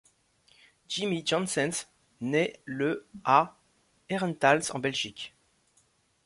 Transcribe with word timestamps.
Jimmy 0.89 1.23
Janssens 1.23 1.85
naît 2.21 2.59
le 2.65 3.07
à 3.23 3.55
Herentals 4.09 4.63
en 4.73 4.79
Belgique. 4.79 5.35